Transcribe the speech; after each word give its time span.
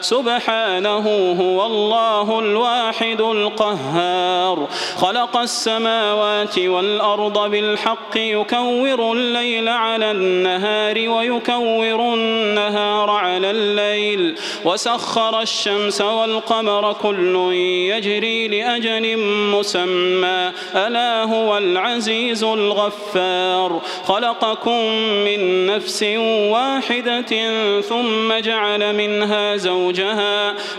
سبحانه 0.00 1.36
هو 1.40 1.66
الله 1.66 2.38
الواحد 2.38 3.20
القهار. 3.20 4.68
خلق 4.96 5.36
السماوات 5.36 6.58
والأرض 6.58 7.50
بالحق 7.50 8.16
يكور 8.16 9.12
الليل 9.12 9.68
على 9.68 10.10
النهار 10.10 11.08
ويكور 11.08 12.14
النهار 12.14 13.10
على 13.10 13.50
الليل. 13.50 14.34
وسخر 14.64 15.40
الشمس 15.40 16.00
والقمر 16.00 16.92
كل 16.92 17.36
يجري 17.54 18.48
لأجل 18.48 19.18
مسمى. 19.54 20.52
ألا 20.74 21.24
هو 21.24 21.58
العزيز 21.58 22.44
الغفار. 22.44 23.80
خلقكم 24.04 24.84
من 25.24 25.66
نفس 25.66 26.02
واحدة 26.50 27.80
ثم 27.80 28.32
جعل 28.32 28.94
منها 28.94 29.56
زوجها 29.56 29.73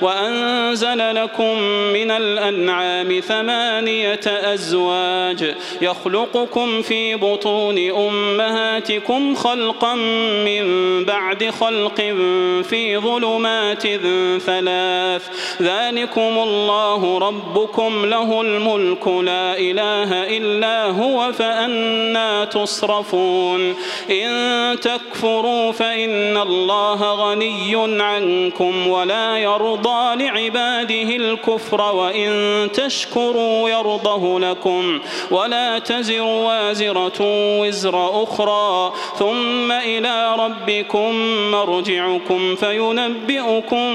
وأنزل 0.01 1.15
لكم 1.15 1.59
من 1.93 2.11
الأنعام 2.11 3.19
ثمانية 3.19 4.19
أزواج 4.25 5.55
يخلقكم 5.81 6.81
في 6.81 7.15
بطون 7.15 7.77
أمهاتكم 7.91 9.35
خلقا 9.35 9.95
من 10.45 10.65
بعد 11.05 11.49
خلق 11.49 12.01
في 12.63 12.97
ظلمات 12.97 13.87
ثلاث 14.45 15.27
ذلكم 15.61 16.39
الله 16.43 17.17
ربكم 17.17 18.05
له 18.05 18.41
الملك 18.41 19.07
لا 19.07 19.57
إله 19.57 20.37
إلا 20.37 20.85
هو 20.85 21.31
فأنا 21.31 22.45
تصرفون 22.45 23.75
إن 24.11 24.79
تكفروا 24.79 25.71
فإن 25.71 26.37
الله 26.37 27.13
غني 27.13 28.01
عنكم 28.03 28.74
ولا 28.87 29.37
يرضى 29.37 30.23
لعباده 30.23 31.15
الكفر 31.15 31.81
وإن 31.95 32.31
تشكروا 32.73 33.69
يرضه 33.69 34.39
لكم 34.39 34.99
ولا 35.31 35.79
تزر 35.79 36.21
وازرة 36.21 37.19
وزر 37.59 38.23
أخرى 38.23 38.93
ثم 39.19 39.71
إلى 39.71 40.35
ربكم 40.39 41.15
مرجعكم 41.51 42.55
فينبئكم 42.55 43.93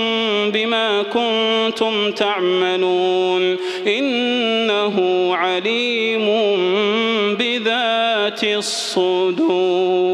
بما 0.51 1.03
كنتم 1.03 2.11
تعملون 2.13 3.57
إنه 3.87 4.97
عليم 5.37 6.27
بذات 7.39 8.45
الصدور 8.45 10.11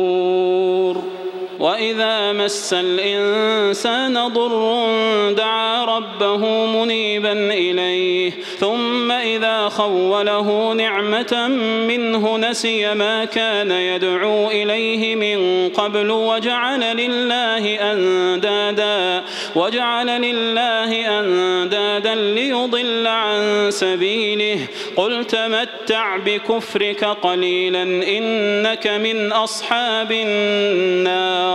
وإذا 1.58 2.32
مس 2.32 2.74
الإنسان 2.74 4.28
ضر 4.28 5.32
دعا 5.32 5.84
ربه 5.84 6.66
منيبا 6.66 7.32
إليه 7.32 8.32
ثم 8.58 9.12
إذا 9.12 9.68
خوله 9.68 10.72
نعمة 10.72 11.48
منه 11.88 12.36
نسي 12.36 12.94
ما 12.94 13.24
كان 13.24 13.70
يدعو 13.70 14.50
إليه 14.50 15.14
من 15.14 15.68
قبل 15.68 16.10
وجعل 16.10 16.96
لله 16.96 17.92
أندادا 17.92 19.24
وجعل 19.56 20.06
لله 20.06 21.20
أندادا 21.20 22.14
ليضل 22.14 23.06
عن 23.06 23.66
سبيله. 23.70 24.58
قل 24.96 25.24
تمتع 25.24 26.16
بكفرك 26.16 27.04
قليلا 27.04 27.82
إنك 27.82 28.86
من 28.86 29.32
أصحاب 29.32 30.12
النار. 30.12 31.45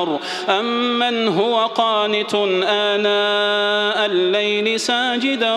أمن 0.49 1.27
هو 1.27 1.65
قانت 1.65 2.35
آناء 2.63 4.05
الليل 4.05 4.79
ساجدا 4.79 5.55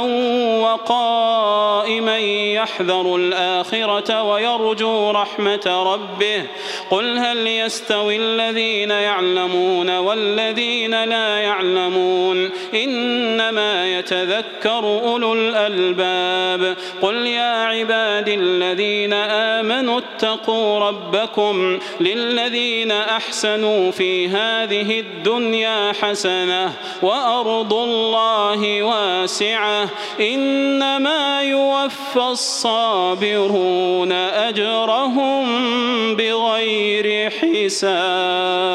وقائما 0.60 2.18
يحذر 2.18 3.16
الآخرة 3.16 4.22
ويرجو 4.22 5.10
رحمة 5.10 5.92
ربه. 5.92 6.46
قل 6.90 7.18
هل 7.18 7.46
يستوي 7.46 8.16
الذين 8.16 8.90
يعلمون 8.90 9.98
والذين 9.98 11.04
لا 11.04 11.38
يعلمون؟ 11.38 12.50
إنما 12.74 13.98
يتذكر 13.98 14.84
أولو 14.84 15.34
الألباب. 15.34 16.76
قل 17.02 17.26
يا 17.26 17.64
عبادي 17.64 18.34
الذين 18.34 19.12
آمنوا 19.12 19.98
اتقوا 19.98 20.78
ربكم 20.78 21.78
للذين 22.00 22.92
أحسنوا 22.92 23.90
في 23.90 24.23
هذه 24.28 25.00
الدنيا 25.00 25.92
حسنة 25.92 26.72
وأرض 27.02 27.74
الله 27.74 28.82
واسعة 28.82 29.88
إنما 30.20 31.42
يوفى 31.42 32.16
الصابرون 32.20 34.12
أجرهم 34.12 35.44
بغير 36.16 37.30
حساب 37.30 38.74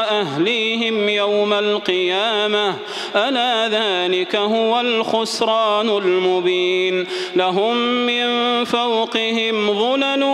وأهليهم 0.00 1.08
يوم 1.08 1.52
القيامة. 1.52 2.74
ألا 3.16 3.68
ذلك 3.68 4.36
هو 4.36 4.80
الخسران 4.80 5.88
المبين. 5.88 7.06
لهم 7.36 7.76
من 8.06 8.64
فوقهم 8.64 9.78
ظلل 9.78 10.24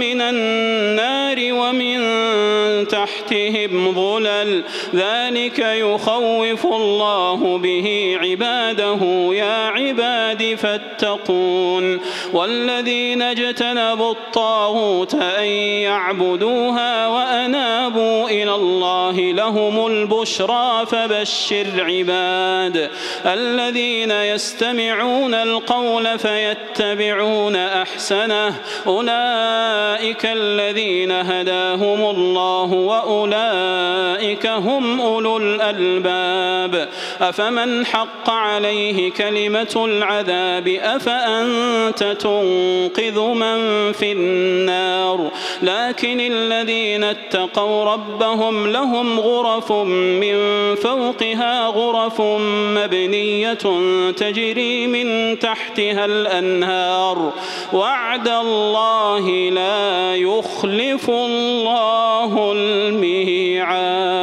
من 0.00 0.20
النار 0.20 1.36
ومن 1.52 1.98
تحتهم 2.88 3.92
ظلل. 3.92 4.62
ذلك 4.94 5.58
يخوف 5.58 6.66
الله 6.66 7.58
به 7.58 8.18
عباده. 8.22 8.98
يا 9.32 9.66
عباد 9.66 10.54
فاتقون. 10.54 12.00
والذين 12.32 13.22
اجتنبوا 13.22 14.12
الطاغوت 14.12 15.14
أن 15.14 15.44
يعبدوها 15.44 17.08
وأنابوا 17.08 18.28
إلى 18.28 18.54
الله 18.54 18.91
لهم 19.32 19.86
البشرى 19.86 20.86
فبشر 20.86 21.66
عباد 21.78 22.90
الذين 23.26 24.10
يستمعون 24.10 25.34
القول 25.34 26.18
فيتبعون 26.18 27.56
أحسنه 27.56 28.54
أولئك 28.86 30.26
الذين 30.26 31.10
هداهم 31.10 32.10
الله 32.10 32.72
وأولئك 32.72 34.12
أولئك 34.22 34.46
هم 34.46 35.00
أولو 35.00 35.36
الألباب 35.36 36.88
أفمن 37.20 37.86
حق 37.86 38.30
عليه 38.30 39.10
كلمة 39.10 39.84
العذاب 39.84 40.68
أفأنت 40.68 42.04
تنقذ 42.20 43.20
من 43.20 43.92
في 43.92 44.12
النار 44.12 45.30
لكن 45.62 46.20
الذين 46.20 47.04
اتقوا 47.04 47.84
ربهم 47.84 48.66
لهم 48.66 48.81
غرف 49.18 49.72
من 49.72 50.36
فوقها 50.74 51.66
غرف 51.66 52.20
مبنية 52.76 53.52
تجري 54.10 54.86
من 54.86 55.38
تحتها 55.38 56.04
الأنهار. 56.04 57.32
وعد 57.72 58.28
الله 58.28 59.50
لا 59.50 60.16
يخلف 60.16 61.10
الله 61.10 62.52
الميعاد. 62.56 64.22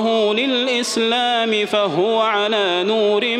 للإسلام 0.33 1.65
فهو 1.65 2.21
على 2.21 2.83
نور 2.83 3.37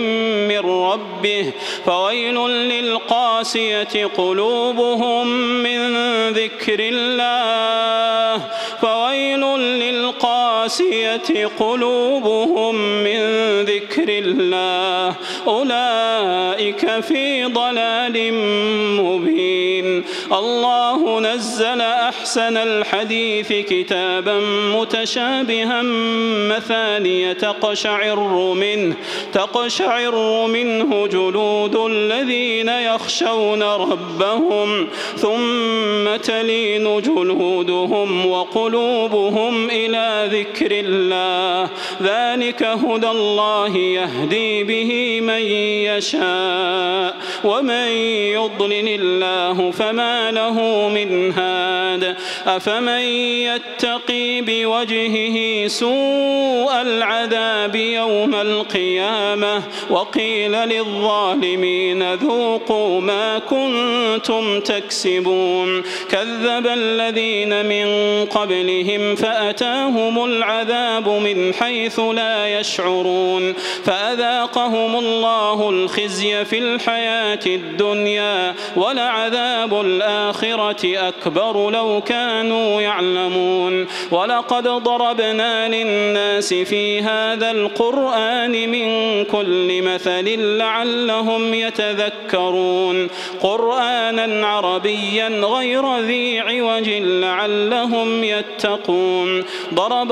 من 0.47 0.59
ربه 0.59 1.51
فويل 1.85 2.35
للقاسية 2.49 4.05
قلوبهم 4.17 5.27
من 5.63 5.89
ذكر 6.29 6.77
الله 6.79 8.45
فويل 8.81 9.41
للقاسية 10.61 11.47
قلوبهم 11.59 12.75
من 13.03 13.19
ذكر 13.61 14.05
الله. 14.07 15.15
أولئك 15.47 16.99
في 16.99 17.45
ضلال 17.45 18.33
مبين. 19.01 20.03
الله 20.31 21.19
نزل 21.19 21.81
أحسن 21.81 22.57
الحديث 22.57 23.53
كتابا 23.53 24.39
متشابها 24.75 25.81
مثانية 26.55 27.33
تقشعر 27.33 28.19
منه 28.53 28.95
تقشعر 29.33 30.47
منه 30.47 31.07
جلود 31.07 31.75
الذين 31.75 32.69
يخشون 32.69 33.63
ربهم 33.63 34.87
ثم 35.17 36.15
تلين 36.23 37.01
جلودهم 37.01 38.25
وقلوبهم 38.25 39.69
إلى 39.69 40.29
ذكر 40.31 40.50
الله. 40.71 41.69
ذلك 42.01 42.63
هدى 42.63 43.07
الله 43.07 43.77
يهدي 43.77 44.63
به 44.63 45.21
من 45.21 45.42
يشاء. 45.98 47.15
ومن 47.44 47.88
يضلل 48.33 49.01
الله 49.01 49.71
فما 49.71 50.31
له 50.31 50.89
من 50.89 51.31
هاد. 51.31 52.15
أفمن 52.48 53.00
يتقي 53.00 54.42
بوجهه 54.42 55.68
سوء 55.68 56.81
العذاب 56.81 57.75
يوم 57.75 58.36
القيامة؟ 58.36 59.63
وقيل 59.89 60.51
للظالمين 60.51 62.13
ذوقوا 62.13 63.01
ما 63.01 63.39
كنتم 63.39 64.59
تكسبون. 64.59 65.83
كذب 66.09 66.68
الذين 66.68 67.65
من 67.65 67.86
قبلهم 68.25 69.15
فأتاهم 69.15 70.25
العذاب 70.25 70.40
من 71.07 71.53
حيث 71.53 71.99
لا 71.99 72.59
يشعرون 72.59 73.53
فأذاقهم 73.83 74.95
الله 74.95 75.69
الخزي 75.69 76.45
في 76.45 76.59
الحياة 76.59 77.39
الدنيا 77.45 78.55
ولعذاب 78.75 79.81
الآخرة 79.81 81.07
أكبر 81.07 81.69
لو 81.71 82.01
كانوا 82.05 82.81
يعلمون 82.81 83.88
ولقد 84.11 84.67
ضربنا 84.67 85.67
للناس 85.67 86.53
في 86.53 87.01
هذا 87.01 87.51
القرآن 87.51 88.51
من 88.51 89.23
كل 89.25 89.81
مثل 89.81 90.39
لعلهم 90.57 91.53
يتذكرون 91.53 93.07
قرآنا 93.41 94.47
عربيا 94.47 95.27
غير 95.27 95.97
ذي 95.99 96.39
عوج 96.39 96.89
لعلهم 96.89 98.23
يتقون 98.23 99.43
ضرب 99.73 100.11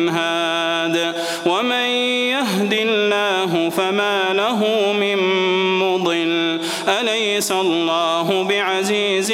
أليس 7.41 7.51
الله 7.51 8.43
بعزيز 8.49 9.31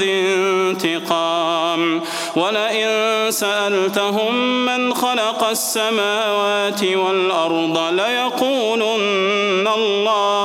ذي 0.00 0.34
انتقام. 0.34 2.02
ولئن 2.36 2.90
سألتهم 3.30 4.34
من 4.66 4.94
خلق 4.94 5.44
السماوات 5.44 6.84
والأرض 6.84 7.78
ليقولن 7.92 9.68
الله 9.76 10.35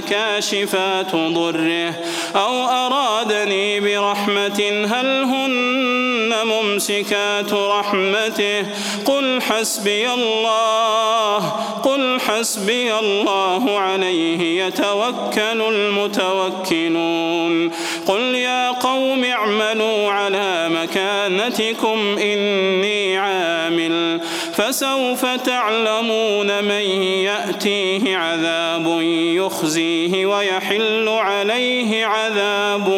كاشفات 0.00 1.16
ضره 1.16 1.94
أو 2.36 2.64
أرادني 2.64 3.80
برحمة 3.80 4.86
هل 4.86 5.22
هن 5.24 6.34
ممسكات 6.44 7.52
رحمته؟ 7.52 8.66
قل 9.04 9.42
حسبي 9.42 10.10
الله 10.10 11.38
قل 11.84 12.20
حسبي 12.20 12.98
الله 12.98 13.78
عليه 13.78 14.64
يتوكل 14.64 15.62
المتوكلون. 15.74 17.70
قل 18.06 18.20
يا 18.20 18.70
قوم 18.70 19.24
اعملوا 19.24 20.10
على 20.10 20.68
مكانتكم 20.68 22.18
إني 22.18 23.18
عامل. 23.18 24.20
فسوف 24.56 25.26
تعلمون 25.26 26.64
من 26.64 26.86
يأتيه 27.24 28.16
عذاب 28.16 28.98
يخزيه 29.36 30.26
ويحل 30.26 31.08
عليه 31.08 32.06
عذاب 32.06 32.88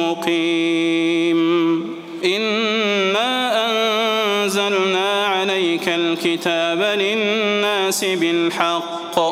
مقيم. 0.00 1.42
إنا 2.24 3.66
أنزلنا 3.66 5.26
عليك 5.26 5.88
الكتاب 5.88 6.82
للناس 6.82 8.04
بالحق. 8.04 9.31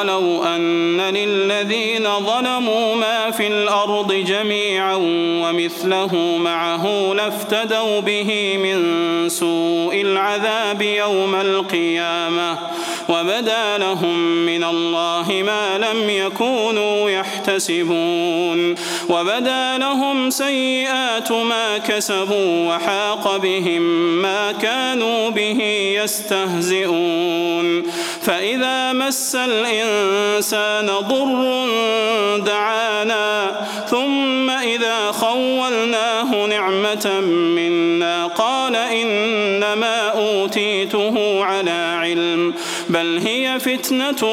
ولو 0.00 0.44
أن 0.44 1.00
للذين 1.00 2.08
ظلموا 2.18 2.94
ما 2.96 3.30
في 3.30 3.46
الأرض 3.46 4.12
جميعا 4.12 4.94
ومثله 5.42 6.36
معه 6.38 7.12
لافتدوا 7.14 8.00
به 8.00 8.56
من 8.56 9.28
سوء 9.28 10.00
العذاب 10.00 10.82
يوم 10.82 11.34
القيامة 11.34 12.58
وبدا 13.10 13.78
لهم 13.78 14.46
من 14.46 14.64
الله 14.64 15.42
ما 15.46 15.78
لم 15.78 16.10
يكونوا 16.10 17.10
يحتسبون. 17.10 18.74
وبدا 19.08 19.78
لهم 19.78 20.30
سيئات 20.30 21.32
ما 21.32 21.78
كسبوا 21.78 22.68
وحاق 22.68 23.36
بهم 23.36 23.82
ما 24.22 24.52
كانوا 24.52 25.30
به 25.30 25.60
يستهزئون. 26.02 27.82
فإذا 28.22 28.92
مس 28.92 29.34
الإنسان 29.34 30.86
ضر 30.86 31.68
دعانا 32.46 33.66
ثم 33.90 34.50
إذا 34.50 35.12
خولناه 35.12 36.46
نعمة 36.46 37.20
منا 37.30 38.26
قال 38.26 38.76
إنما 38.76 40.08
أوتيته 40.08 41.44
على 41.44 41.96
علم. 42.00 42.54
بل 42.90 43.18
هي 43.18 43.58
فتنة 43.60 44.28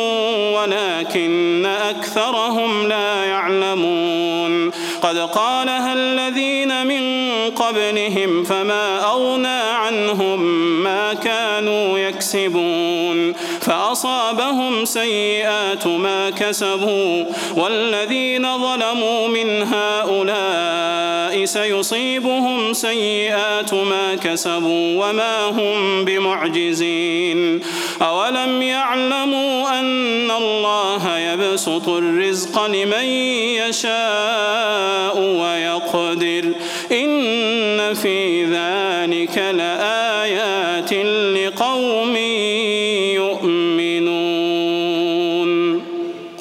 ولكن 0.56 1.66
أكثرهم 1.66 2.88
لا 2.88 3.24
يعلمون. 3.24 4.72
قد 5.02 5.18
قالها 5.18 5.94
الذين 5.94 6.88
من 6.88 7.27
قبلهم 7.50 8.44
فما 8.44 9.06
أغنى 9.06 9.48
عنهم 9.60 10.40
ما 10.84 11.14
كانوا 11.14 12.00
يكسبون 12.00 13.34
فأصابهم 13.62 14.86
سيئات 14.86 15.88
ما 15.88 16.30
كسبوا 16.30 17.26
والذين 17.56 18.58
ظلموا 18.58 19.28
من 19.28 19.64
هؤلاء 19.64 21.46
سيصيبهم 21.46 22.74
سيئات 22.74 23.74
ما 23.74 24.16
كسبوا 24.16 25.06
وما 25.06 25.46
هم 25.46 26.06
بمعجزين 26.06 27.62
أولم 28.02 28.62
يعلموا 28.62 29.80
أن 29.80 30.32
الله 30.32 31.18
يبسط 31.18 31.90
الرزق 31.90 32.66
لمن 32.66 33.06
يشاء 33.68 35.20
ويقدر 35.20 36.52
إن 36.92 37.37
في 37.94 38.46
ذلك 38.46 39.38
لآيات 39.38 40.94
لقوم 41.38 42.16
يؤمنون. 43.16 44.48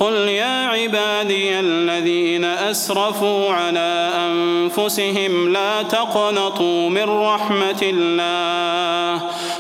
قل 0.00 0.15
يا 0.15 0.67
عبادي 0.67 1.61
الذين 1.61 2.45
أسرفوا 2.45 3.53
على 3.53 4.12
أنفسهم 4.26 5.53
لا 5.53 5.83
تقنطوا 5.83 6.88
من 6.88 7.05
رحمة 7.05 7.83
الله. 7.83 9.05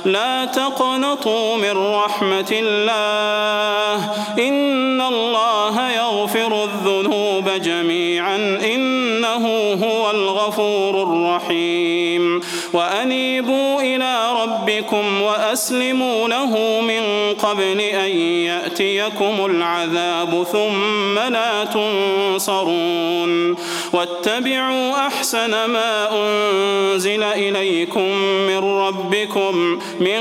لا 0.06 0.44
تقنطوا 0.44 1.56
من 1.56 1.94
رحمة 1.94 2.52
الله. 2.52 4.10
إن 4.38 5.00
الله 5.00 5.90
يغفر 5.90 6.64
الذنوب 6.64 7.50
جميعا. 7.50 8.36
إنه 8.74 9.72
هو 9.84 10.10
الغفور 10.10 11.02
الرحيم. 11.02 12.40
وأنيبوا 12.72 13.80
إلى 13.80 14.32
ربكم 14.42 15.22
وأسلموا 15.22 16.28
له 16.28 16.80
من 16.80 17.34
قبل 17.34 17.80
أن 17.80 18.10
يأتيكم 18.20 19.46
العذاب. 19.46 20.46
ثم 20.52 21.18
لا 21.18 21.64
تنصرون. 21.64 23.56
واتبعوا 23.92 25.06
أحسن 25.06 25.50
ما 25.50 26.08
أنزل 26.12 26.75
إليكم 27.22 28.08
من 28.46 28.58
ربكم 28.58 29.78
من 30.00 30.20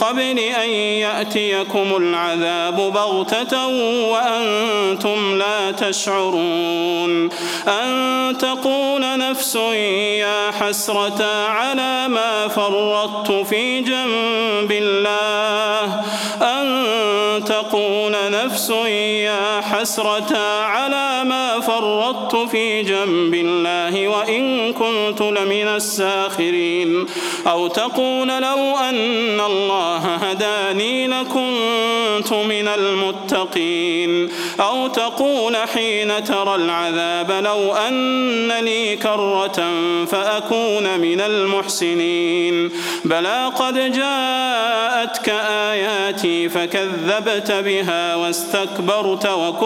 قبل 0.00 0.38
أن 0.38 0.68
يأتيكم 0.70 1.96
العذاب 1.96 2.76
بغتة 2.76 3.66
وأنتم 4.10 5.38
لا 5.38 5.70
تشعرون 5.70 7.28
أن 7.68 8.38
تقول 8.38 9.18
نفس 9.18 9.54
يا 9.54 10.50
حسرة 10.50 11.24
على 11.48 12.08
ما 12.08 12.48
فرطت 12.48 13.46
في 13.48 13.80
جنب 13.80 14.72
الله 14.72 16.02
أن 16.42 17.44
تقول 17.44 18.16
نفس 18.30 18.70
يا 18.70 19.60
حسرة 19.74 20.36
على 20.64 21.24
ما 21.24 21.60
فرطت 21.60 22.50
في 22.50 22.82
جنب 22.82 23.34
الله 23.34 24.08
وإن 24.08 24.72
كنت 24.72 25.20
لمن 25.20 25.68
الساخرين. 25.68 27.06
أو 27.46 27.66
تقول 27.66 28.28
لو 28.28 28.78
أن 28.78 29.40
الله 29.40 29.96
هداني 29.96 31.06
لكنت 31.06 32.32
من 32.32 32.68
المتقين. 32.68 34.30
أو 34.60 34.86
تقول 34.86 35.56
حين 35.56 36.24
ترى 36.24 36.54
العذاب 36.54 37.30
لو 37.44 37.72
أن 37.72 38.48
لي 38.48 38.96
كرة 38.96 39.70
فأكون 40.06 40.98
من 40.98 41.20
المحسنين. 41.20 42.70
بلى 43.04 43.52
قد 43.56 43.92
جاءتك 43.92 45.28
آياتي 45.48 46.48
فكذبت 46.48 47.52
بها 47.52 48.14
واستكبرت 48.16 49.26
وكنت 49.26 49.63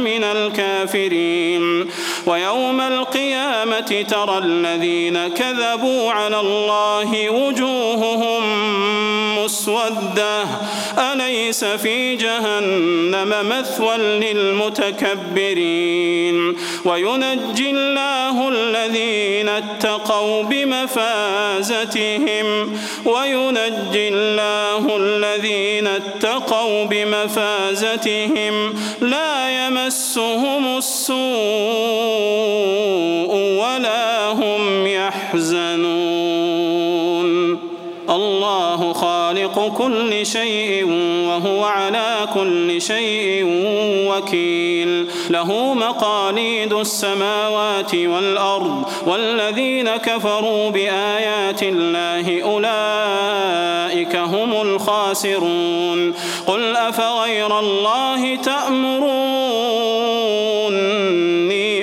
من 0.00 0.24
الكافرين. 0.24 1.90
ويوم 2.26 2.80
القيامة 2.80 4.04
ترى 4.08 4.38
الذين 4.38 5.28
كذبوا 5.28 6.12
على 6.12 6.40
الله 6.40 7.30
وجوههم 7.30 8.42
مسودة. 9.46 10.44
أليس 10.98 11.64
في 11.64 12.16
جهنم 12.16 13.48
مثوى 13.48 13.96
للمتكبرين؟ 13.96 16.56
وينجي 16.84 17.70
الله 17.70 18.48
الذين 18.48 19.48
اتقوا 19.48 20.42
بمفازتهم. 20.42 22.46
وينجي 23.04 24.08
الله 24.08 24.96
الذين 24.96 25.86
اتقوا 25.86 26.84
بمفازتهم. 26.84 28.74
لا 29.00 29.66
يمسهم 29.66 30.78
السوء 30.78 31.16
خالق 39.56 39.78
كل 39.78 40.26
شيء 40.26 40.84
وهو 41.28 41.64
على 41.64 42.28
كل 42.34 42.82
شيء 42.82 43.44
وكيل. 44.10 45.06
له 45.30 45.74
مقاليد 45.74 46.72
السماوات 46.72 47.94
والأرض 47.94 48.84
والذين 49.06 49.96
كفروا 49.96 50.70
بآيات 50.70 51.62
الله 51.62 52.42
أولئك 52.42 54.16
هم 54.16 54.52
الخاسرون. 54.62 56.14
قل 56.46 56.76
أفغير 56.76 57.58
الله 57.58 58.36
تأمروني 58.36 59.16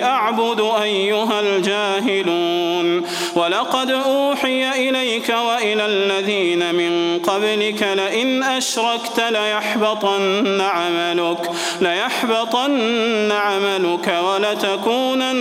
أعبد 0.04 0.62
أيها 0.82 1.40
الجاهلون. 1.40 3.04
ولقد 3.36 3.92
أوحي 3.92 4.90
إليك 4.90 5.30
وإلى 5.30 5.86
الذين 5.86 6.76
من 6.76 7.03
قبلك 7.24 7.84
لئن 7.84 8.44
أشركت 8.44 9.20
ليحبطن 9.20 10.62
عملك 10.62 11.52
ليحبطن 11.82 13.32
عملك 13.32 14.14
ولتكونن 14.24 15.38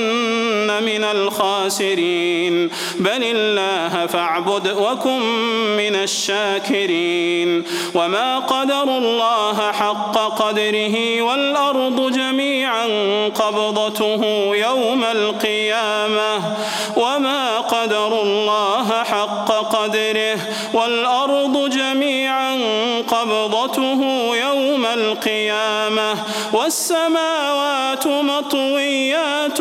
من 0.71 1.05
الخاسرين. 1.05 2.71
بل 3.01 3.23
الله 3.25 4.07
فاعبد 4.07 4.69
وكن 4.69 5.21
من 5.77 5.95
الشاكرين. 5.95 7.65
وما 7.95 8.39
قدر 8.39 8.83
الله 8.83 9.73
حق 9.73 10.19
قدره 10.19 11.23
والأرض 11.23 12.13
جميعا 12.13 12.87
قبضته 13.29 14.23
يوم 14.55 15.05
القيامة. 15.05 16.43
وما 16.97 17.59
قدر 17.59 18.23
الله 18.23 19.03
حق 19.05 19.53
قدره 19.77 20.39
والأرض 20.75 21.71
جميعا 21.71 22.55
قبضته 23.09 24.01
يوم 24.37 24.87
القيامة. 24.87 26.17
والسماوات 26.53 28.07
مطويات 28.07 29.61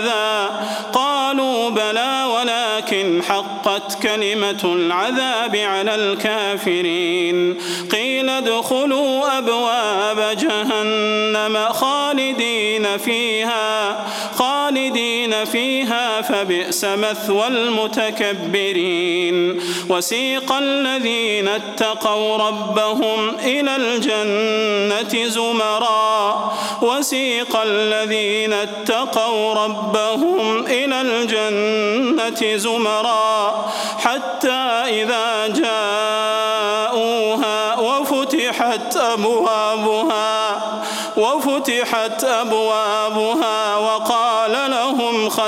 حقت 3.65 4.03
كلمة 4.03 4.61
العذاب 4.63 5.55
على 5.55 5.95
الكافرين. 5.95 7.57
قيل 7.91 8.29
ادخلوا 8.29 9.37
أبواب 9.37 10.37
جهنم 10.37 11.57
خالدين 11.69 12.97
فيها. 12.97 14.05
فيها 15.45 16.21
فبئس 16.21 16.85
مثوى 16.85 17.47
المتكبرين. 17.47 19.01
وسيق 19.89 20.51
الذين 20.51 21.47
اتقوا 21.47 22.37
ربهم 22.37 23.35
إلى 23.39 23.75
الجنة 23.75 25.27
زمرا. 25.27 26.51
وسيق 26.81 27.57
الذين 27.63 28.53
اتقوا 28.53 29.53
ربهم 29.53 30.65
إلى 30.65 31.01
الجنة 31.01 32.57
زمرا. 32.57 33.65
حتى 33.99 34.61
إذا 34.87 35.47
جاءوها 35.47 36.99
وفتحت 37.79 38.97
أبوابها 38.97 40.61
وفتحت 41.17 42.23
أبوابها 42.23 43.77
وقال 43.77 44.10